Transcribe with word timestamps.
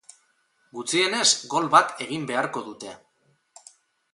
Gutxienez 0.77 1.27
gol 1.53 1.69
bat 1.75 1.93
egin 2.07 2.25
beharko 2.33 2.65
dute. 2.71 2.95